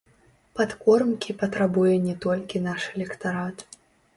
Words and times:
Падкормкі 0.59 1.35
патрабуе 1.41 1.93
не 2.07 2.15
толькі 2.27 2.63
наш 2.69 2.81
электарат. 2.97 3.57